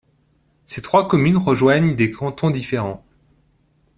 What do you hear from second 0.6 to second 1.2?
Ces trois